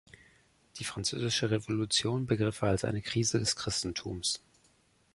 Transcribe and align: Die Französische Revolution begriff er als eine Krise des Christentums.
Die 0.77 0.83
Französische 0.83 1.51
Revolution 1.51 2.25
begriff 2.25 2.63
er 2.63 2.69
als 2.69 2.85
eine 2.85 3.03
Krise 3.03 3.37
des 3.37 3.55
Christentums. 3.55 4.41